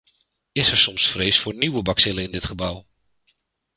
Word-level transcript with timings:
Is 0.51 0.71
er 0.71 0.77
soms 0.77 1.07
vrees 1.07 1.39
voor 1.39 1.55
nieuwe 1.55 1.81
bacillen 1.81 2.23
in 2.23 2.31
dit 2.31 2.45
gebouw? 2.45 2.85